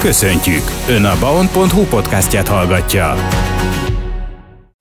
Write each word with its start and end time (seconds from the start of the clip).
Köszöntjük! 0.00 0.62
Ön 0.88 1.04
a 1.04 1.18
baon.hu 1.18 1.84
podcastját 1.84 2.48
hallgatja. 2.48 3.14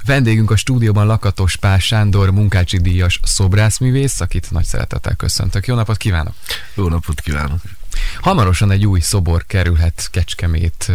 Vendégünk 0.05 0.51
a 0.51 0.55
stúdióban 0.55 1.05
Lakatos 1.07 1.55
Pál 1.55 1.79
Sándor, 1.79 2.31
munkácsi 2.31 2.77
díjas 2.77 3.19
szobrászművész, 3.23 4.19
akit 4.19 4.51
nagy 4.51 4.65
szeretettel 4.65 5.15
köszöntök. 5.15 5.67
Jó 5.67 5.75
napot 5.75 5.97
kívánok! 5.97 6.33
Jó 6.75 6.87
napot 6.87 7.19
kívánok! 7.21 7.59
Hamarosan 8.21 8.71
egy 8.71 8.85
új 8.85 8.99
szobor 8.99 9.45
kerülhet 9.45 10.07
Kecskemét, 10.11 10.91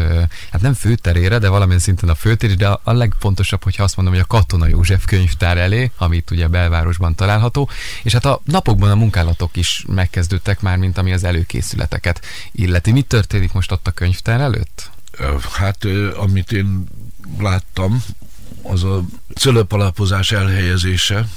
hát 0.50 0.60
nem 0.60 0.74
főterére, 0.74 1.38
de 1.38 1.48
valamilyen 1.48 1.80
szinten 1.80 2.08
a 2.08 2.14
főtér, 2.14 2.56
de 2.56 2.68
a 2.68 2.92
legfontosabb, 2.92 3.62
hogyha 3.62 3.82
azt 3.82 3.96
mondom, 3.96 4.14
hogy 4.14 4.22
a 4.22 4.26
Katona 4.26 4.66
József 4.66 5.04
könyvtár 5.04 5.58
elé, 5.58 5.90
amit 5.96 6.30
ugye 6.30 6.48
belvárosban 6.48 7.14
található, 7.14 7.68
és 8.02 8.12
hát 8.12 8.24
a 8.24 8.40
napokban 8.44 8.90
a 8.90 8.94
munkálatok 8.94 9.56
is 9.56 9.84
megkezdődtek 9.88 10.60
már, 10.60 10.76
mint 10.76 10.98
ami 10.98 11.12
az 11.12 11.24
előkészületeket 11.24 12.24
illeti. 12.52 12.92
Mi 12.92 13.02
történik 13.02 13.52
most 13.52 13.72
ott 13.72 13.86
a 13.86 13.90
könyvtár 13.90 14.40
előtt? 14.40 14.90
Hát, 15.52 15.84
amit 16.16 16.52
én 16.52 16.84
láttam, 17.38 18.04
az 18.62 18.84
a 18.84 19.02
cölöpalapozás 19.34 20.32
elhelyezése. 20.32 21.28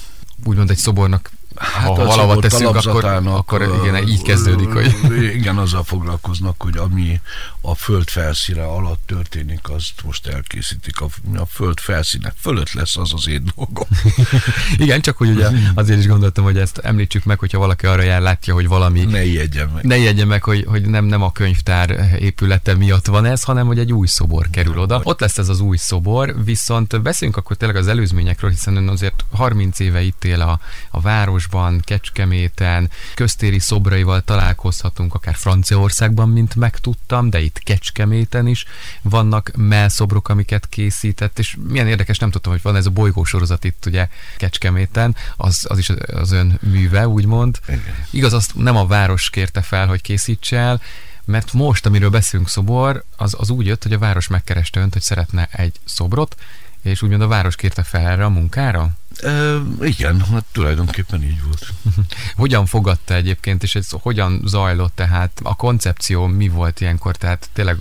Úgymond 0.44 0.70
egy 0.70 0.78
szobornak 0.78 1.32
Hát 1.60 1.86
ha 1.86 2.06
valahol 2.06 2.40
teszünk, 2.40 2.76
akkor, 2.76 3.06
akkor 3.26 3.62
igen, 3.84 4.08
így 4.08 4.22
kezdődik, 4.22 4.68
hogy... 4.68 4.96
Igen, 5.34 5.58
azzal 5.58 5.84
foglalkoznak, 5.84 6.56
hogy 6.62 6.78
ami 6.78 7.22
a 7.62 7.76
föld 7.76 8.10
felszíne 8.10 8.64
alatt 8.64 9.02
történik, 9.06 9.70
azt 9.70 10.04
most 10.04 10.28
elkészítik. 10.28 11.02
A, 11.02 11.08
a 11.36 11.46
föld 11.46 11.80
felszíne 11.80 12.34
fölött 12.40 12.72
lesz 12.72 12.98
az 12.98 13.14
az 13.14 13.28
én 13.28 13.44
dolgom. 13.56 13.88
igen, 14.78 15.02
csak 15.02 15.18
hogy 15.18 15.30
ugye 15.30 15.50
azért 15.76 16.00
is 16.00 16.08
gondoltam, 16.08 16.44
hogy 16.44 16.58
ezt 16.58 16.78
említsük 16.78 17.24
meg, 17.24 17.40
hogyha 17.40 17.58
valaki 17.58 17.86
arra 17.86 18.02
jár, 18.02 18.22
látja, 18.22 18.54
hogy 18.54 18.68
valami... 18.68 19.04
Ne 19.04 19.24
ijedjen 19.24 19.70
meg. 19.74 19.84
Ne 19.84 19.98
ijedjen 19.98 20.28
meg, 20.28 20.44
hogy, 20.44 20.66
hogy 20.68 20.86
nem, 20.86 21.06
nem 21.06 21.22
a 21.22 21.32
könyvtár 21.32 22.18
épülete 22.20 22.76
miatt 22.76 23.06
van 23.06 23.26
ez, 23.26 23.44
hanem 23.44 23.68
hogy 23.68 23.80
egy 23.80 23.94
új 23.94 24.08
szobor 24.08 24.50
kerül 24.50 24.80
oda. 24.80 25.02
Ott 25.04 25.20
lesz 25.20 25.38
ez 25.38 25.50
az 25.50 25.60
új 25.60 25.78
szobor, 25.78 26.44
viszont 26.44 27.02
beszéljünk 27.02 27.40
akkor 27.40 27.56
tényleg 27.56 27.78
az 27.78 27.88
előzményekről, 27.88 28.50
hiszen 28.50 28.76
ön 28.76 28.88
azért 28.88 29.26
30 29.32 29.80
éve 29.80 30.02
itt 30.02 30.24
él 30.24 30.42
a, 30.42 30.60
a 30.92 31.02
város, 31.02 31.47
Városban, 31.50 31.82
Kecskeméten, 31.84 32.90
köztéri 33.16 33.60
szobraival 33.60 34.22
találkozhatunk, 34.22 35.14
akár 35.14 35.36
Franciaországban, 35.36 36.30
mint 36.30 36.56
megtudtam, 36.56 37.30
de 37.30 37.40
itt 37.40 37.60
Kecskeméten 37.60 38.48
is 38.48 38.66
vannak 39.02 39.52
melszobrok, 39.56 40.30
amiket 40.30 40.70
készített, 40.70 41.40
és 41.40 41.58
milyen 41.68 41.88
érdekes, 41.88 42.18
nem 42.18 42.32
tudtam, 42.32 42.52
hogy 42.52 42.62
van 42.62 42.76
ez 42.76 42.86
a 42.86 42.90
bolygósorozat 42.90 43.64
itt 43.64 43.86
ugye 43.86 44.08
Kecskeméten, 44.38 45.16
az, 45.38 45.66
az 45.70 45.78
is 45.78 45.90
az 46.14 46.32
ön 46.32 46.60
műve, 46.62 47.08
úgymond. 47.08 47.60
Igen. 47.68 47.84
Igaz, 48.10 48.34
azt 48.34 48.56
nem 48.56 48.76
a 48.76 48.88
város 48.88 49.30
kérte 49.30 49.62
fel, 49.62 49.88
hogy 49.88 50.02
készíts 50.02 50.54
el, 50.54 50.82
mert 51.26 51.54
most, 51.54 51.86
amiről 51.86 52.10
beszélünk 52.10 52.50
szobor, 52.50 53.04
az, 53.18 53.36
az 53.38 53.50
úgy 53.50 53.66
jött, 53.66 53.84
hogy 53.84 53.94
a 53.94 54.00
város 54.00 54.28
megkereste 54.28 54.80
önt, 54.80 54.94
hogy 54.94 55.02
szeretne 55.02 55.48
egy 55.52 55.76
szobrot, 55.86 56.36
és 56.82 57.02
úgymond 57.02 57.22
a 57.22 57.28
város 57.28 57.56
kérte 57.56 57.84
fel 57.84 58.08
erre 58.08 58.26
a 58.26 58.30
munkára? 58.30 58.90
E, 59.18 59.56
igen, 59.82 60.22
hát 60.22 60.46
tulajdonképpen 60.52 61.24
így 61.24 61.44
volt. 61.44 61.74
hogyan 62.36 62.66
fogadta 62.66 63.14
egyébként, 63.14 63.64
és 63.64 63.76
ez 63.76 63.88
hogyan 63.92 64.42
zajlott 64.46 64.96
tehát? 64.96 65.40
A 65.44 65.56
koncepció 65.56 66.26
mi 66.26 66.48
volt 66.48 66.82
ilyenkor? 66.82 67.16
Tehát 67.16 67.50
tényleg 67.54 67.78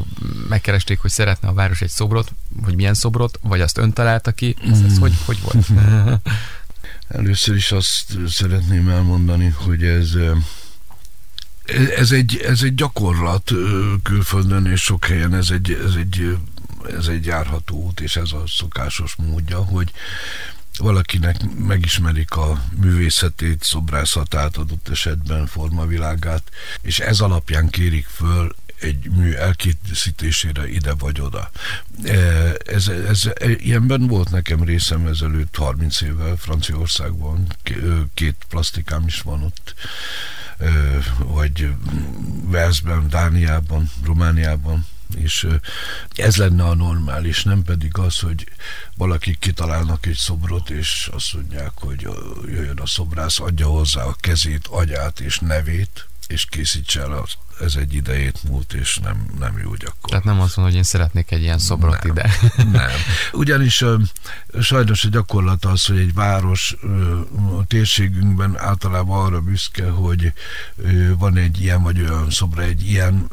megkeresték, 0.49 1.01
hogy 1.01 1.11
szeretne 1.11 1.49
a 1.49 1.53
város 1.53 1.81
egy 1.81 1.89
szobrot, 1.89 2.33
hogy 2.63 2.75
milyen 2.75 2.95
szobrot, 2.95 3.39
vagy 3.43 3.61
azt 3.61 3.79
ön 3.79 3.93
találta 3.93 4.33
ki? 4.33 4.57
Ez, 4.71 4.81
ez 4.81 4.99
hogy, 4.99 5.15
hogy 5.25 5.39
volt? 5.43 5.67
Először 7.09 7.57
is 7.57 7.73
azt 7.73 8.19
szeretném 8.27 8.89
elmondani, 8.89 9.55
hogy 9.65 9.83
ez 9.85 10.15
ez 11.97 12.13
egy, 12.13 12.37
ez 12.37 12.63
egy 12.63 12.75
gyakorlat 12.75 13.53
külföldön, 14.03 14.67
és 14.67 14.83
sok 14.83 15.05
helyen 15.05 15.35
ez 15.35 15.51
egy, 15.51 15.79
ez 15.87 15.95
egy 15.95 16.37
ez 16.91 17.07
egy 17.07 17.27
járható 17.27 17.77
út, 17.77 18.01
és 18.01 18.17
ez 18.17 18.33
a 18.33 18.43
szokásos 18.47 19.15
módja, 19.15 19.59
hogy 19.59 19.93
valakinek 20.79 21.37
megismerik 21.59 22.37
a 22.37 22.63
művészetét, 22.81 23.63
szobrászatát, 23.63 24.57
adott 24.57 24.89
esetben 24.89 25.47
formavilágát, 25.47 26.43
és 26.83 26.99
ez 26.99 27.21
alapján 27.21 27.69
kérik 27.69 28.07
föl 28.07 28.55
egy 28.81 29.11
mű 29.11 29.33
elkészítésére 29.33 30.69
ide 30.69 30.95
vagy 30.95 31.21
oda. 31.21 31.51
E, 32.05 32.17
ez, 32.67 32.89
ez, 32.89 33.31
ilyenben 33.57 34.07
volt 34.07 34.31
nekem 34.31 34.63
részem 34.63 35.07
ezelőtt 35.07 35.57
30 35.57 36.01
évvel 36.01 36.37
Franciaországban, 36.37 37.47
két 38.15 38.37
plastikám 38.49 39.07
is 39.07 39.21
van 39.21 39.43
ott, 39.43 39.75
vagy 41.19 41.69
Velszben, 42.43 43.09
Dániában, 43.09 43.91
Romániában, 44.05 44.87
és 45.15 45.47
ez 46.15 46.37
lenne 46.37 46.65
a 46.65 46.75
normális, 46.75 47.43
nem 47.43 47.63
pedig 47.63 47.99
az, 47.99 48.19
hogy 48.19 48.47
valakik 48.97 49.39
kitalálnak 49.39 50.07
egy 50.07 50.17
szobrot, 50.17 50.71
és 50.71 51.09
azt 51.13 51.35
mondják, 51.35 51.73
hogy 51.75 52.09
jöjjön 52.47 52.79
a 52.79 52.87
szobrász, 52.87 53.41
adja 53.41 53.67
hozzá 53.67 54.03
a 54.03 54.17
kezét, 54.21 54.67
agyát 54.67 55.21
és 55.21 55.39
nevét, 55.39 56.07
és 56.27 56.45
készítse 56.45 57.01
el 57.01 57.13
az 57.13 57.33
ez 57.61 57.75
egy 57.75 57.95
idejét 57.95 58.43
múlt, 58.49 58.73
és 58.73 58.97
nem, 58.97 59.27
nem 59.39 59.59
jó 59.59 59.75
gyakorlat. 59.75 60.09
Tehát 60.09 60.25
nem 60.25 60.41
azt 60.41 60.57
mondom, 60.57 60.65
hogy 60.65 60.75
én 60.75 60.83
szeretnék 60.83 61.31
egy 61.31 61.43
ilyen 61.43 61.59
szobrot 61.59 62.03
nem, 62.03 62.13
ide. 62.13 62.31
Nem. 62.71 62.91
Ugyanis 63.33 63.85
sajnos 64.61 65.05
a 65.05 65.09
gyakorlat 65.09 65.65
az, 65.65 65.87
hogy 65.87 65.99
egy 65.99 66.15
város 66.15 66.77
a 67.59 67.67
térségünkben 67.67 68.59
általában 68.59 69.25
arra 69.25 69.41
büszke, 69.41 69.91
hogy 69.91 70.33
van 71.19 71.37
egy 71.37 71.61
ilyen 71.61 71.83
vagy 71.83 72.01
olyan 72.01 72.31
szobra, 72.31 72.63
egy 72.63 72.91
ilyen 72.91 73.31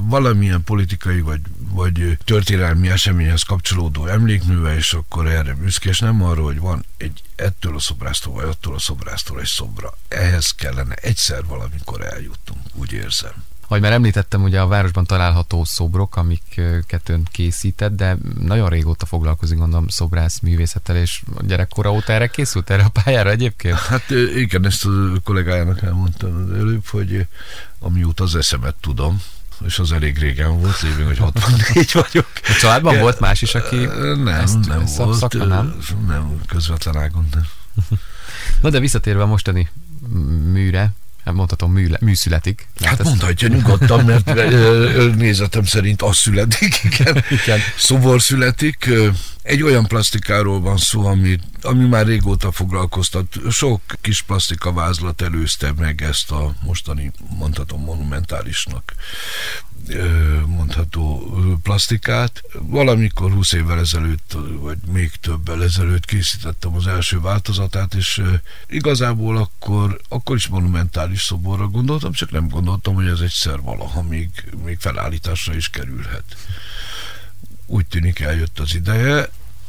valamilyen 0.00 0.64
politikai 0.64 1.20
vagy, 1.20 1.40
vagy 1.58 2.18
történelmi 2.24 2.90
eseményhez 2.90 3.42
kapcsolódó 3.42 4.06
emlékműve, 4.06 4.76
és 4.76 4.92
akkor 4.92 5.26
erre 5.26 5.54
büszke, 5.54 5.88
és 5.88 5.98
nem 5.98 6.22
arra, 6.22 6.42
hogy 6.42 6.58
van 6.58 6.84
egy 6.96 7.22
ettől 7.36 7.76
a 7.76 7.80
szobrásztól, 7.80 8.32
vagy 8.34 8.44
attól 8.44 8.74
a 8.74 8.78
szobrásztól 8.78 9.40
egy 9.40 9.46
szobra. 9.46 9.92
Ehhez 10.08 10.50
kellene 10.50 10.94
egyszer 10.94 11.44
valamikor 11.44 12.06
eljutnunk, 12.06 12.60
úgy 12.74 12.92
érzem. 12.92 13.32
Ahogy 13.66 13.80
már 13.80 13.92
említettem, 13.92 14.42
ugye 14.42 14.60
a 14.60 14.66
városban 14.66 15.04
található 15.04 15.64
szobrok, 15.64 16.16
amiket 16.16 17.08
ön 17.08 17.26
készített, 17.30 17.96
de 17.96 18.16
nagyon 18.40 18.68
régóta 18.68 19.06
foglalkozik, 19.06 19.58
gondolom, 19.58 19.88
szobrász 19.88 20.40
művészettel, 20.40 20.96
és 20.96 21.22
gyerekkora 21.40 21.92
óta 21.92 22.12
erre 22.12 22.26
készült, 22.26 22.70
erre 22.70 22.82
a 22.82 23.00
pályára 23.02 23.30
egyébként? 23.30 23.78
Hát 23.78 24.10
igen, 24.36 24.66
ezt 24.66 24.84
a 24.84 24.90
kollégájának 25.24 25.82
elmondtam 25.82 26.52
előbb, 26.54 26.86
hogy 26.86 27.26
amióta 27.78 28.24
az 28.24 28.36
eszemet 28.36 28.74
tudom, 28.80 29.22
és 29.66 29.78
az 29.78 29.92
elég 29.92 30.18
régen 30.18 30.60
volt, 30.60 30.80
lévén, 30.80 31.06
hogy 31.06 31.18
64 31.18 31.92
vagyok. 32.02 32.26
A 32.42 32.52
családban 32.60 32.98
volt 32.98 33.20
más 33.20 33.42
is, 33.42 33.54
aki 33.54 33.76
nem, 33.76 34.28
ezt 34.28 34.66
nem 34.66 34.84
volt, 34.96 35.18
szakma, 35.18 35.44
nem? 35.44 35.78
nem, 36.06 36.40
közvetlen 36.46 36.96
ágon 36.96 37.28
nem. 37.32 37.46
Na 38.62 38.70
de 38.70 38.78
visszatérve 38.78 39.22
a 39.22 39.26
mostani 39.26 39.70
műre, 40.52 40.92
mondhatom, 41.32 41.72
mű, 41.72 41.88
mű 42.00 42.14
születik. 42.14 42.68
Hát 42.82 43.00
ezt... 43.00 43.08
mondhatja 43.08 43.48
nyugodtan, 43.48 44.04
mert 44.04 44.34
nézetem 45.16 45.64
szerint 45.64 46.02
az 46.02 46.16
születik, 46.16 46.80
igen. 46.84 47.24
igen. 47.42 47.58
Szobor 47.76 48.22
születik. 48.22 48.90
Egy 49.44 49.62
olyan 49.62 49.86
plastikáról 49.86 50.60
van 50.60 50.76
szó, 50.76 51.06
ami, 51.06 51.38
ami 51.62 51.86
már 51.86 52.06
régóta 52.06 52.52
foglalkoztat. 52.52 53.26
Sok 53.50 53.80
kis 54.00 54.22
plastika 54.22 54.72
vázlat 54.72 55.22
előzte 55.22 55.72
meg 55.72 56.02
ezt 56.02 56.30
a 56.30 56.54
mostani, 56.62 57.10
mondhatom, 57.38 57.80
monumentálisnak 57.80 58.94
mondható 60.46 61.36
plastikát. 61.62 62.42
Valamikor 62.52 63.32
20 63.32 63.52
évvel 63.52 63.78
ezelőtt, 63.78 64.36
vagy 64.60 64.78
még 64.92 65.10
többel 65.20 65.62
ezelőtt 65.62 66.04
készítettem 66.04 66.74
az 66.74 66.86
első 66.86 67.20
változatát, 67.20 67.94
és 67.94 68.22
igazából 68.66 69.36
akkor, 69.36 70.00
akkor 70.08 70.36
is 70.36 70.46
monumentális 70.46 71.22
szoborra 71.22 71.68
gondoltam, 71.68 72.12
csak 72.12 72.30
nem 72.30 72.48
gondoltam, 72.48 72.94
hogy 72.94 73.06
ez 73.06 73.20
egyszer 73.20 73.60
valaha 73.60 74.02
még, 74.02 74.28
még 74.64 74.78
felállításra 74.78 75.54
is 75.54 75.68
kerülhet. 75.68 76.24
Úgy 77.66 77.86
tűnik 77.86 78.20
eljött 78.20 78.58
az 78.58 78.74
ideje, 78.74 79.28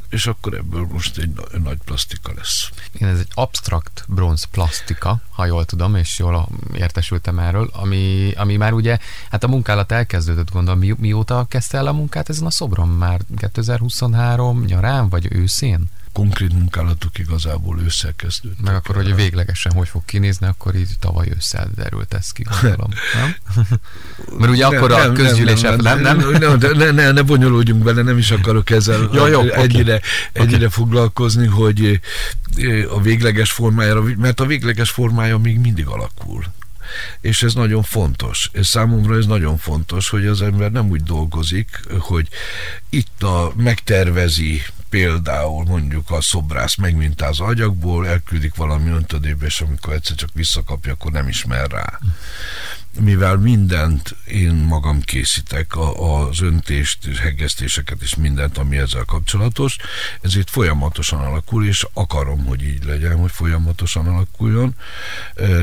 és 0.10 0.28
akkor 0.28 0.54
ebből 0.54 0.88
most 0.92 1.18
egy 1.18 1.31
nagy 1.63 1.78
plastika 1.86 2.34
lesz. 2.36 2.69
Igen, 2.92 3.10
ez 3.10 3.19
egy 3.19 3.31
abstrakt 3.34 4.06
bronz 4.07 4.44
plastika, 4.44 5.22
ha 5.31 5.46
jól 5.46 5.66
tudom, 5.66 5.96
és 5.96 6.19
jól 6.19 6.48
értesültem 6.74 7.40
erről, 7.40 7.69
ami, 7.74 8.31
ami 8.36 8.56
már 8.56 8.74
ugye, 8.74 8.98
hát 9.30 9.44
a 9.44 9.48
munkálat 9.48 9.92
elkezdődött, 9.92 10.52
gondolom, 10.52 10.80
mi, 10.80 10.96
mióta 10.98 11.46
kezdte 11.50 11.78
el 11.78 11.88
a 11.88 11.94
munkát 11.94 12.30
ezen 12.30 12.46
a 12.46 12.52
szobron? 12.52 12.90
Már 12.90 13.22
2023 13.38 14.63
nyarán, 14.63 15.10
vagy 15.10 15.28
őszén? 15.31 15.90
Konkrét 16.16 16.54
munkálatok 16.54 17.20
igazából 17.20 17.80
ősszel 17.82 18.14
kezdődtek. 18.16 18.66
Meg 18.66 18.76
akkor, 18.76 18.96
hogy 18.96 19.16
véglegesen 19.16 19.72
hogy 19.72 19.88
fog 19.88 20.06
kinézni, 20.06 20.48
akkor 20.48 20.76
így 20.76 20.90
tavaly 21.00 21.32
ősszel 21.36 21.70
derült 21.76 22.14
ez 22.14 22.32
ki, 22.32 22.46
gondolom. 22.62 22.90
Nem? 23.14 23.36
Mert 24.40 24.52
ugye 24.52 24.66
akkor 24.66 24.92
a 24.92 25.12
közgyűlés 25.12 25.62
nem, 25.62 25.76
nem, 25.76 26.02
nem, 26.02 26.18
nem, 26.18 26.40
nem, 26.40 26.58
nem, 26.58 26.78
ne, 26.78 26.92
ne, 26.92 27.12
ne 27.12 27.22
bonyolódjunk 27.22 27.84
bele, 27.84 28.02
nem 28.02 28.18
is 28.18 28.32
akarok 28.32 28.70
ezzel 28.70 29.10
ja, 29.14 29.28
jó, 29.28 29.42
egyre, 29.42 29.96
okay. 29.96 30.00
egyre 30.34 30.56
okay. 30.56 30.70
foglalkozni, 30.70 31.48
hogy 31.48 32.00
a 32.90 33.02
végleges 33.02 33.52
formájára, 33.52 34.04
mert 34.18 34.40
a 34.40 34.46
végleges 34.46 34.90
formája 34.90 35.38
még 35.38 35.60
mindig 35.60 35.88
alakul. 35.88 36.44
És 37.22 37.44
ez 37.44 37.54
nagyon 37.54 37.84
fontos. 37.84 38.50
És 38.54 38.68
számomra 38.68 39.18
ez 39.18 39.26
nagyon 39.26 39.58
fontos, 39.58 40.10
hogy 40.10 40.26
az 40.26 40.42
ember 40.42 40.72
nem 40.72 40.90
úgy 40.90 41.04
dolgozik, 41.04 41.80
hogy 42.00 42.28
itt 42.90 43.24
a 43.24 43.54
megtervezi 43.56 44.62
például 44.90 45.64
mondjuk 45.64 46.12
a 46.12 46.22
szobrász 46.22 46.76
megmintáz 46.76 47.40
agyagból, 47.40 48.08
elküldik 48.08 48.56
valami 48.56 48.90
öntödébe, 48.90 49.46
és 49.46 49.62
amikor 49.62 49.94
egyszer 49.94 50.16
csak 50.16 50.30
visszakapja, 50.34 50.92
akkor 50.92 51.12
nem 51.12 51.28
ismer 51.28 51.70
rá 51.70 52.00
mivel 53.00 53.38
mindent 53.38 54.16
én 54.26 54.54
magam 54.54 55.02
készítek, 55.02 55.76
a, 55.76 56.20
az 56.28 56.42
öntést, 56.42 57.18
hegesztéseket 57.18 58.02
és 58.02 58.16
mindent, 58.16 58.58
ami 58.58 58.78
ezzel 58.78 59.04
kapcsolatos, 59.04 59.78
ezért 60.22 60.50
folyamatosan 60.50 61.20
alakul, 61.20 61.66
és 61.66 61.88
akarom, 61.94 62.46
hogy 62.46 62.64
így 62.64 62.84
legyen, 62.84 63.18
hogy 63.18 63.32
folyamatosan 63.32 64.08
alakuljon. 64.08 64.76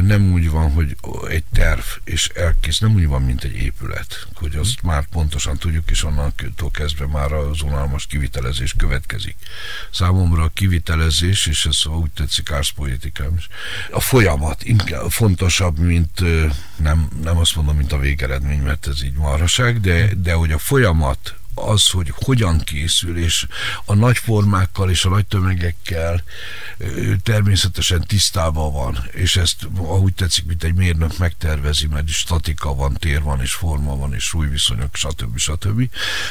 Nem 0.03 0.33
úgy 0.33 0.51
van, 0.51 0.73
hogy 0.73 0.97
egy 1.29 1.45
terv 1.53 1.85
és 2.05 2.29
elkész, 2.29 2.79
nem 2.79 2.95
úgy 2.95 3.07
van, 3.07 3.23
mint 3.23 3.45
egy 3.45 3.55
épület, 3.55 4.27
hogy 4.35 4.57
azt 4.57 4.83
már 4.83 5.07
pontosan 5.07 5.59
tudjuk, 5.59 5.91
és 5.91 6.05
onnantól 6.05 6.71
kezdve 6.71 7.07
már 7.07 7.33
az 7.33 7.63
unalmas 7.63 8.07
kivitelezés 8.07 8.75
következik. 8.79 9.37
Számomra 9.93 10.43
a 10.43 10.51
kivitelezés, 10.55 11.47
és 11.47 11.67
ez 11.67 11.87
úgy 11.87 12.11
tetszik 12.11 12.51
árszpolitikám 12.51 13.35
is, 13.37 13.49
a 13.91 14.01
folyamat 14.01 14.65
inkább 14.65 15.11
fontosabb, 15.11 15.79
mint 15.79 16.21
nem, 16.77 17.09
nem 17.23 17.39
azt 17.39 17.57
mondom, 17.57 17.77
mint 17.77 17.93
a 17.93 17.99
végeredmény, 17.99 18.61
mert 18.61 18.87
ez 18.87 19.05
így 19.05 19.15
marhaság, 19.15 19.81
de, 19.81 20.15
de 20.15 20.33
hogy 20.33 20.53
a 20.53 20.59
folyamat 20.59 21.35
az, 21.55 21.89
hogy 21.89 22.13
hogyan 22.15 22.59
készül, 22.59 23.19
és 23.19 23.47
a 23.85 23.95
nagy 23.95 24.19
formákkal 24.19 24.91
és 24.91 25.05
a 25.05 25.09
nagy 25.09 25.27
tömegekkel 25.27 26.23
természetesen 27.23 28.05
tisztában 28.07 28.73
van, 28.73 28.99
és 29.11 29.37
ezt 29.37 29.69
ahogy 29.77 30.15
tetszik, 30.15 30.45
mint 30.45 30.65
egy 30.65 30.75
mérnök 30.75 31.19
megtervezi, 31.19 31.87
mert 31.87 32.09
statika 32.09 32.75
van, 32.75 32.95
tér 32.95 33.23
van, 33.23 33.41
és 33.41 33.53
forma 33.53 33.97
van, 33.97 34.15
és 34.15 34.25
súlyviszonyok, 34.25 34.97
stb. 34.97 35.39
stb. 35.39 35.91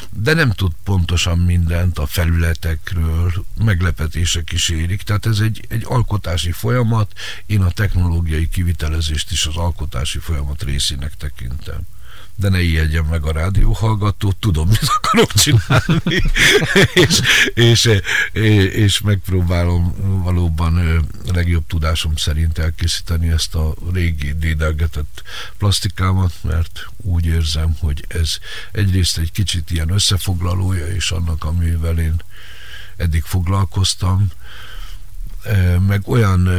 De 0.10 0.34
nem 0.34 0.52
tud 0.52 0.72
pontosan 0.84 1.38
mindent 1.38 1.98
a 1.98 2.06
felületekről, 2.06 3.46
meglepetések 3.64 4.52
is 4.52 4.70
érik, 4.70 5.02
tehát 5.02 5.26
ez 5.26 5.40
egy, 5.40 5.66
egy 5.70 5.84
alkotási 5.86 6.52
folyamat, 6.52 7.12
én 7.46 7.62
a 7.62 7.72
technológiai 7.72 8.50
kivitelezést 8.50 9.32
is 9.32 9.46
az 9.46 9.56
alkotási 9.56 10.20
folyamat 10.20 10.64
részének 10.64 11.14
tekintem 11.14 11.80
de 12.42 12.50
ne 12.50 12.62
ijedjen 12.62 13.06
meg 13.06 13.26
a 13.26 13.32
rádióhallgató, 13.32 14.32
tudom, 14.40 14.68
mit 14.68 14.90
akarok 14.98 15.34
csinálni, 15.34 16.24
és, 17.04 17.22
és, 17.54 17.90
és 18.74 19.02
megpróbálom 19.02 19.96
valóban 20.24 21.06
legjobb 21.34 21.68
tudásom 21.68 22.16
szerint 22.16 22.58
elkészíteni 22.58 23.30
ezt 23.30 23.56
a 23.56 23.74
régi 23.94 24.34
dédelgetett 24.34 25.24
plastikámat, 25.58 26.34
mert 26.42 26.88
úgy 26.98 27.26
érzem, 27.26 27.76
hogy 27.80 28.06
ez 28.08 28.30
egyrészt 28.72 29.18
egy 29.18 29.32
kicsit 29.32 29.72
ilyen 29.72 29.90
összefoglalója, 29.90 30.88
és 30.88 31.12
annak, 31.12 31.44
amivel 31.44 32.00
én 32.00 32.16
eddig 32.98 33.24
foglalkoztam, 33.24 34.28
meg 35.88 36.08
olyan 36.08 36.50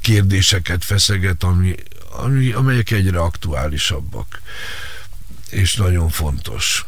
kérdéseket 0.00 0.84
feszeget, 0.84 1.42
ami, 1.42 1.74
ami, 2.10 2.52
amelyek 2.52 2.90
egyre 2.90 3.18
aktuálisabbak 3.18 4.40
és 5.54 5.76
nagyon 5.76 6.08
fontos. 6.08 6.86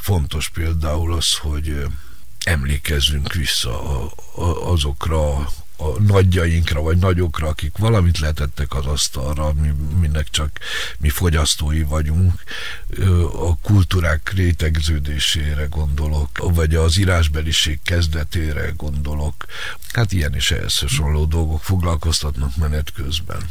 Fontos 0.00 0.48
például 0.48 1.12
az, 1.14 1.34
hogy 1.34 1.86
emlékezzünk 2.44 3.32
vissza 3.32 4.06
azokra 4.64 5.34
a 5.78 6.00
nagyjainkra, 6.06 6.80
vagy 6.80 6.96
nagyokra, 6.96 7.48
akik 7.48 7.76
valamit 7.76 8.18
letettek 8.18 8.74
az 8.74 8.86
asztalra, 8.86 9.52
mi, 9.52 9.72
minnek 10.00 10.30
csak 10.30 10.50
mi 10.98 11.08
fogyasztói 11.08 11.82
vagyunk, 11.82 12.42
a 13.32 13.56
kultúrák 13.56 14.32
rétegződésére 14.34 15.64
gondolok, 15.64 16.38
vagy 16.38 16.74
az 16.74 16.98
írásbeliség 16.98 17.78
kezdetére 17.82 18.72
gondolok. 18.76 19.44
Hát 19.92 20.12
ilyen 20.12 20.34
és 20.34 20.50
ehhez 20.50 20.78
hasonló 20.78 21.24
dolgok 21.24 21.62
foglalkoztatnak 21.62 22.56
menet 22.56 22.92
közben. 22.92 23.50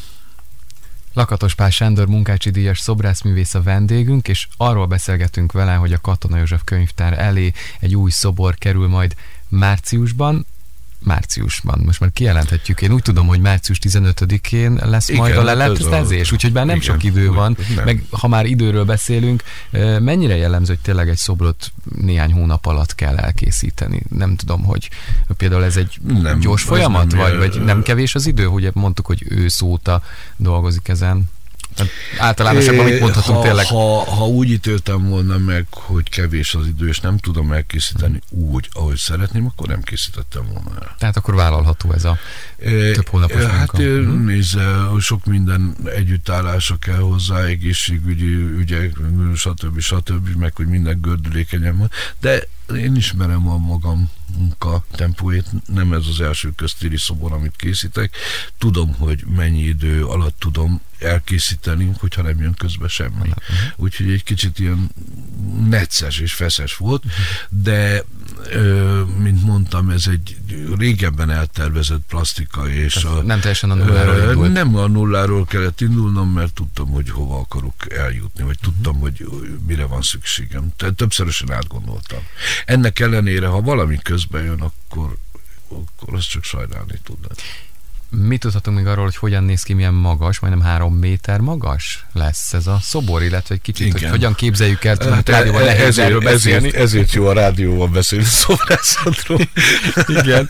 Lakatos 1.16 1.56
Pál 1.56 1.70
Sándor 1.70 2.08
munkácsi 2.08 2.50
díjas 2.50 2.80
szobrászművész 2.80 3.54
a 3.54 3.62
vendégünk, 3.62 4.28
és 4.28 4.48
arról 4.58 4.86
beszélgetünk 4.86 5.52
vele, 5.52 5.74
hogy 5.74 5.94
a 5.94 6.02
Katona 6.02 6.38
József 6.38 6.62
könyvtár 6.64 7.20
elé 7.20 7.52
egy 7.80 7.96
új 7.96 8.12
szobor 8.12 8.56
kerül 8.56 8.88
majd 8.88 9.16
márciusban, 9.50 10.46
márciusban. 11.06 11.82
Most 11.86 12.00
már 12.00 12.12
kijelenthetjük. 12.14 12.82
Én 12.82 12.92
úgy 12.92 13.02
tudom, 13.02 13.28
hogy 13.28 13.40
március 13.40 13.80
15-én 13.82 14.80
lesz 14.84 15.10
Igen, 15.10 15.22
majd 15.22 15.38
a 15.38 15.44
leletrezés, 15.44 16.32
úgyhogy 16.32 16.52
már 16.52 16.66
nem 16.66 16.76
Igen, 16.76 16.88
sok 16.94 17.04
idő 17.04 17.32
van. 17.32 17.58
Nem. 17.76 17.86
Meg 17.86 18.04
ha 18.10 18.28
már 18.28 18.46
időről 18.46 18.86
beszélünk, 18.86 19.44
mennyire 20.00 20.36
jellemző, 20.36 20.74
hogy 20.74 20.82
tényleg 20.82 21.10
egy 21.10 21.18
szobrot 21.18 21.72
néhány 22.02 22.34
hónap 22.34 22.66
alatt 22.66 22.96
kell 22.96 23.18
elkészíteni? 23.18 24.02
Nem 24.10 24.36
tudom, 24.36 24.64
hogy 24.64 24.90
például 25.38 25.64
ez 25.64 25.78
egy 25.78 26.00
nem, 26.22 26.40
gyors 26.40 26.64
folyamat, 26.64 27.12
nem, 27.12 27.20
vagy, 27.20 27.38
vagy 27.38 27.64
nem 27.64 27.84
kevés 27.84 28.16
az 28.16 28.28
idő? 28.28 28.44
hogy 28.46 28.70
mondtuk, 28.74 29.06
hogy 29.06 29.26
ősz 29.30 29.62
óta 29.62 30.02
dolgozik 30.38 30.88
ezen. 30.88 31.24
Tehát 31.76 31.92
általánosabban 32.18 32.86
mit 32.86 33.00
mondhatunk 33.00 33.38
ha, 33.38 33.44
tényleg? 33.44 33.66
Ha, 33.66 34.12
ha 34.12 34.28
úgy 34.28 34.50
ítéltem 34.50 35.10
volna 35.10 35.38
meg, 35.38 35.66
hogy 35.70 36.10
kevés 36.10 36.54
az 36.56 36.68
idő, 36.68 36.88
és 36.88 37.00
nem 37.00 37.18
tudom 37.18 37.52
elkészíteni 37.52 38.22
úgy, 38.30 38.70
ahogy 38.74 38.98
szeretném, 38.98 39.46
akkor 39.46 39.68
nem 39.68 39.82
készítettem 39.82 40.44
volna 40.54 40.80
el. 40.82 40.96
Tehát 41.00 41.18
akkor 41.18 41.36
vállalható 41.36 41.92
ez 41.92 42.06
a 42.06 42.18
több 42.94 43.08
hónapos 43.08 43.42
e, 43.42 43.48
Hát 43.48 43.78
mhm. 43.78 44.26
nézd, 44.26 44.60
sok 45.00 45.26
minden 45.26 45.76
együttállása 45.96 46.78
kell 46.78 47.00
hozzá, 47.00 47.44
egészségügyi 47.44 48.34
ügyek, 48.34 48.96
stb. 49.36 49.80
stb. 49.80 50.36
meg 50.36 50.56
hogy 50.56 50.68
minden 50.68 51.02
gördülékenyen 51.02 51.78
van, 51.78 51.92
de 52.20 52.44
én 52.74 52.96
ismerem 52.96 53.48
a 53.48 53.58
magam 53.58 54.10
munka 54.38 54.86
tempóét, 54.92 55.46
nem 55.66 55.94
ez 55.94 56.08
az 56.08 56.22
első 56.22 56.52
köztéri 56.56 56.98
szobor, 56.98 57.32
amit 57.34 57.56
készítek. 57.56 58.16
Tudom, 58.58 58.94
hogy 58.94 59.24
mennyi 59.36 59.62
idő 59.62 60.06
alatt 60.06 60.40
tudom 60.40 60.82
elkészíteni, 61.00 61.92
hogyha 62.00 62.22
nem 62.22 62.40
jön 62.40 62.54
közbe 62.54 62.88
semmi. 62.88 63.18
Uh-huh. 63.18 63.36
Úgyhogy 63.76 64.12
egy 64.12 64.24
kicsit 64.24 64.60
ilyen 64.60 64.92
necces 65.70 66.20
és 66.20 66.34
feszes 66.34 66.76
volt, 66.76 67.04
de 67.50 68.04
mint 69.18 69.44
mondtam, 69.44 69.90
ez 69.90 70.08
egy 70.08 70.38
régebben 70.78 71.30
eltervezett 71.30 72.02
plastika, 72.08 72.70
és 72.70 72.96
a, 72.96 73.22
nem 73.22 73.40
teljesen 73.40 73.72
a 73.72 73.74
nulláról 73.74 74.32
indult. 74.32 74.54
Nem 74.54 74.76
a 74.76 74.88
nulláról 74.88 75.46
kellett 75.46 75.82
indulnom, 75.82 76.30
mert 76.30 76.54
tudtam, 76.54 76.88
hogy 76.88 77.10
hova 77.10 77.40
akarok 77.40 77.94
eljutni, 77.94 78.44
vagy 78.44 78.58
tudtam, 78.62 79.00
hogy 79.00 79.28
mire 79.68 79.86
van 79.86 80.02
szükségem. 80.02 80.74
Tehát 80.78 80.96
többszörösen 80.96 81.52
átgondoltam. 81.52 82.20
Ennek 82.66 83.00
ellenére, 83.00 83.48
ha 83.48 83.62
valami 83.62 83.98
közben 84.04 84.44
jön, 84.44 84.62
akkor, 84.62 85.18
akkor 85.70 86.14
azt 86.14 86.30
csak 86.30 86.44
sajnálni 86.44 87.00
tudnám. 87.04 87.32
Mit 88.18 88.40
tudhatunk 88.40 88.78
még 88.78 88.88
arról, 88.88 89.04
hogy 89.04 89.16
hogyan 89.16 89.44
néz 89.44 89.64
ki, 89.64 89.74
milyen 89.74 89.94
magas, 89.94 90.40
majdnem 90.40 90.64
három 90.64 90.96
méter 90.96 91.40
magas 91.40 92.06
lesz 92.14 92.54
ez 92.54 92.68
a 92.68 92.80
szobor, 92.82 93.24
illetve 93.24 93.56
egy 93.56 93.62
kicsit, 93.62 93.88
Igen. 93.88 94.00
hogy 94.00 94.10
hogyan 94.10 94.36
képzeljük 94.36 94.84
el, 94.84 94.98
tudom, 94.98 95.14
hát, 95.14 95.30
rádióban 95.30 95.62
e- 95.62 95.66
nehéz 95.66 95.86
ezért, 95.86 96.24
beszélni. 96.24 96.68
Ezért, 96.68 96.76
ezért 96.84 97.14
jó 97.14 97.28
a 97.28 97.34
rádióban 97.34 97.92
beszélni 97.92 98.26
szobrászatról. 98.26 99.40
Igen. 100.20 100.50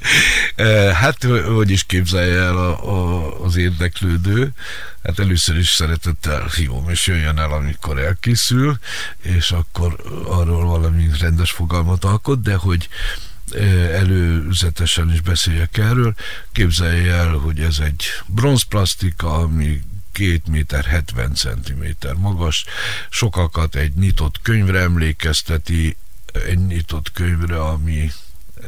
Hát, 0.94 1.24
hogy 1.56 1.70
is 1.70 1.84
képzelje 1.84 2.40
el 2.40 2.58
a, 2.58 2.94
a, 2.94 3.44
az 3.44 3.56
érdeklődő, 3.56 4.54
hát 5.04 5.20
először 5.20 5.58
is 5.58 5.70
szeretettel 5.70 6.48
hívom, 6.56 6.90
és 6.90 7.08
jöjjön 7.08 7.40
el, 7.40 7.52
amikor 7.52 8.00
elkészül, 8.00 8.80
és 9.22 9.52
akkor 9.52 9.96
arról 10.26 10.66
valami 10.66 11.10
rendes 11.20 11.52
fogalmat 11.52 12.04
alkot, 12.04 12.42
de 12.42 12.56
hogy 12.56 12.90
előzetesen 13.92 15.12
is 15.12 15.22
beszéljek 15.22 15.78
erről. 15.78 16.16
Képzelje 16.52 17.14
el, 17.14 17.34
hogy 17.34 17.60
ez 17.60 17.80
egy 17.80 18.04
bronzplasztika, 18.26 19.34
ami 19.34 19.82
2 20.12 20.42
méter 20.48 20.86
70 20.86 21.34
centiméter 21.34 22.14
magas, 22.14 22.66
sokakat 23.10 23.76
egy 23.76 23.94
nyitott 23.94 24.42
könyvre 24.42 24.80
emlékezteti, 24.80 25.98
egy 26.46 26.66
nyitott 26.66 27.12
könyvre, 27.12 27.62
ami 27.62 28.12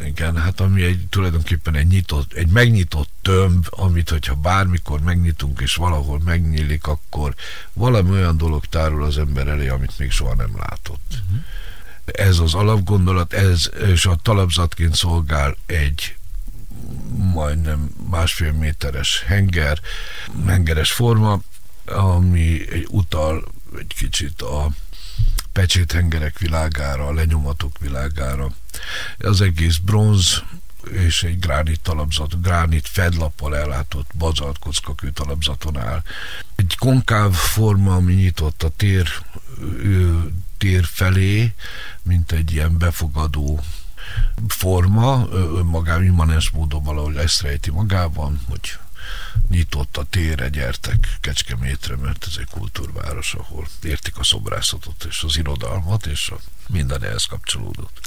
igen, 0.05 0.37
hát 0.37 0.59
ami 0.59 0.83
egy, 0.83 1.05
tulajdonképpen 1.09 1.75
egy 1.75 1.87
nyitott, 1.87 2.33
egy 2.33 2.47
megnyitott 2.47 3.09
tömb, 3.21 3.67
amit 3.69 4.09
hogyha 4.09 4.35
bármikor 4.35 4.99
megnyitunk 4.99 5.59
és 5.61 5.75
valahol 5.75 6.19
megnyílik, 6.19 6.87
akkor 6.87 7.35
valami 7.73 8.09
olyan 8.09 8.37
dolog 8.37 8.65
tárul 8.65 9.03
az 9.03 9.17
ember 9.17 9.47
elé, 9.47 9.67
amit 9.67 9.97
még 9.97 10.11
soha 10.11 10.35
nem 10.35 10.57
látott. 10.57 11.21
Uh-huh 11.25 11.43
ez 12.11 12.39
az 12.39 12.53
alapgondolat, 12.53 13.33
ez 13.33 13.69
és 13.87 14.05
a 14.05 14.19
talapzatként 14.21 14.95
szolgál 14.95 15.57
egy 15.65 16.15
majdnem 17.33 17.89
másfél 18.09 18.51
méteres 18.51 19.23
henger, 19.27 19.79
hengeres 20.45 20.91
forma, 20.91 21.41
ami 21.85 22.71
egy 22.71 22.87
utal 22.89 23.47
egy 23.77 23.93
kicsit 23.97 24.41
a 24.41 24.71
pecséthengerek 25.51 26.39
világára, 26.39 27.07
a 27.07 27.13
lenyomatok 27.13 27.79
világára. 27.79 28.51
Az 29.17 29.41
egész 29.41 29.77
bronz, 29.77 30.43
és 30.91 31.23
egy 31.23 31.39
gránit 31.39 31.79
talapzat, 31.81 32.41
gránit 32.41 32.87
fedlappal 32.87 33.57
ellátott 33.57 34.09
bazalt 34.17 34.59
kockakő 34.59 35.11
talapzaton 35.11 35.77
áll. 35.77 36.03
Egy 36.55 36.75
konkáv 36.79 37.33
forma, 37.33 37.95
ami 37.95 38.13
nyitott 38.13 38.63
a 38.63 38.69
tér, 38.69 39.07
tér 40.67 40.85
felé, 40.85 41.53
mint 42.03 42.31
egy 42.31 42.51
ilyen 42.51 42.77
befogadó 42.77 43.63
forma, 44.47 45.27
önmagában 45.31 46.03
immanens 46.03 46.49
módon 46.49 46.83
valahogy 46.83 47.15
ezt 47.15 47.41
rejti 47.41 47.71
magában, 47.71 48.39
hogy 48.49 48.77
nyitott 49.49 49.97
a 49.97 50.03
tére, 50.03 50.49
gyertek 50.49 51.17
Kecskemétre, 51.21 51.95
mert 51.95 52.25
ez 52.27 52.35
egy 52.39 52.49
kultúrváros, 52.49 53.33
ahol 53.33 53.67
értik 53.83 54.17
a 54.17 54.23
szobrászatot 54.23 55.03
és 55.03 55.23
az 55.23 55.37
irodalmat, 55.37 56.05
és 56.05 56.29
a 56.29 56.39
minden 56.67 57.03
ehhez 57.03 57.25
kapcsolódott 57.25 57.99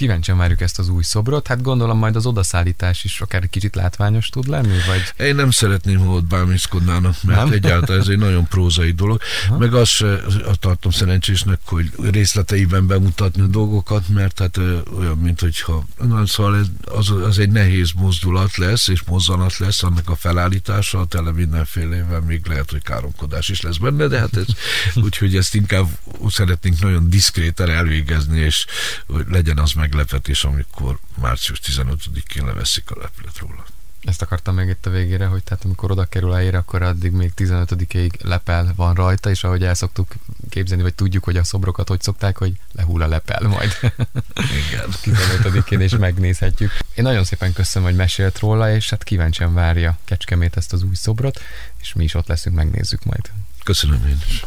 kíváncsian 0.00 0.38
várjuk 0.38 0.60
ezt 0.60 0.78
az 0.78 0.88
új 0.88 1.02
szobrot. 1.02 1.46
Hát 1.46 1.62
gondolom 1.62 1.98
majd 1.98 2.16
az 2.16 2.26
odaszállítás 2.26 3.04
is 3.04 3.20
akár 3.20 3.42
egy 3.42 3.50
kicsit 3.50 3.74
látványos 3.74 4.28
tud 4.28 4.48
lenni, 4.48 4.76
vagy? 4.86 5.26
Én 5.26 5.34
nem 5.34 5.50
szeretném, 5.50 5.98
hogy 5.98 6.16
ott 6.16 6.24
bámészkodnának, 6.24 7.22
mert 7.22 7.44
nem? 7.44 7.52
egyáltalán 7.52 8.00
ez 8.00 8.08
egy 8.08 8.18
nagyon 8.18 8.46
prózai 8.46 8.90
dolog. 8.90 9.20
Ha? 9.48 9.58
Meg 9.58 9.74
azt 9.74 9.90
se 9.90 10.20
azt 10.44 10.58
tartom 10.58 10.90
szerencsésnek, 10.90 11.58
hogy 11.64 11.90
részleteiben 12.10 12.86
bemutatni 12.86 13.42
a 13.42 13.46
dolgokat, 13.46 14.08
mert 14.08 14.38
hát 14.38 14.56
olyan, 14.98 15.18
mint 15.18 15.40
hogyha 15.40 15.84
na, 15.98 16.26
szóval 16.26 16.60
az, 16.84 17.10
az 17.10 17.38
egy 17.38 17.50
nehéz 17.50 17.92
mozdulat 17.92 18.56
lesz, 18.56 18.88
és 18.88 19.02
mozzanat 19.02 19.58
lesz 19.58 19.82
annak 19.82 20.08
a 20.08 20.16
felállítása, 20.16 21.04
tele 21.04 21.32
mindenfélevel, 21.32 22.20
még 22.20 22.46
lehet, 22.46 22.70
hogy 22.70 22.82
káromkodás 22.82 23.48
is 23.48 23.60
lesz 23.60 23.76
benne, 23.76 24.06
de 24.06 24.18
hát 24.18 24.36
ez, 24.36 24.46
úgyhogy 25.04 25.36
ezt 25.36 25.54
inkább 25.54 25.86
szeretnénk 26.28 26.80
nagyon 26.80 27.10
diszkréten 27.10 27.70
elvégezni, 27.70 28.40
és 28.40 28.66
hogy 29.06 29.24
legyen 29.28 29.58
az 29.58 29.72
meg 29.72 29.88
meglepetés, 29.90 30.44
amikor 30.44 30.98
március 31.20 31.60
15-én 31.64 32.44
leveszik 32.44 32.90
a 32.90 32.98
leplet 33.00 33.38
róla. 33.38 33.64
Ezt 34.00 34.22
akartam 34.22 34.54
még 34.54 34.68
itt 34.68 34.86
a 34.86 34.90
végére, 34.90 35.26
hogy 35.26 35.42
tehát 35.42 35.64
amikor 35.64 35.90
oda 35.90 36.04
kerül 36.04 36.32
a 36.32 36.56
akkor 36.56 36.82
addig 36.82 37.12
még 37.12 37.32
15-ig 37.36 38.20
lepel 38.20 38.72
van 38.76 38.94
rajta, 38.94 39.30
és 39.30 39.44
ahogy 39.44 39.64
el 39.64 39.74
szoktuk 39.74 40.14
képzelni, 40.48 40.82
vagy 40.82 40.94
tudjuk, 40.94 41.24
hogy 41.24 41.36
a 41.36 41.44
szobrokat 41.44 41.88
hogy 41.88 42.00
szokták, 42.00 42.38
hogy 42.38 42.52
lehull 42.72 43.02
a 43.02 43.06
lepel 43.06 43.48
majd. 43.48 43.76
Igen. 44.68 44.90
15-én 45.04 45.80
és 45.80 45.96
megnézhetjük. 45.96 46.70
Én 46.94 47.04
nagyon 47.04 47.24
szépen 47.24 47.52
köszönöm, 47.52 47.88
hogy 47.88 47.96
mesélt 47.96 48.38
róla, 48.38 48.74
és 48.74 48.90
hát 48.90 49.04
kíváncsian 49.04 49.54
várja 49.54 49.98
Kecskemét 50.04 50.56
ezt 50.56 50.72
az 50.72 50.82
új 50.82 50.94
szobrot, 50.94 51.40
és 51.80 51.92
mi 51.92 52.04
is 52.04 52.14
ott 52.14 52.26
leszünk, 52.26 52.56
megnézzük 52.56 53.04
majd. 53.04 53.30
Köszönöm 53.64 54.06
én 54.06 54.18
is. 54.26 54.44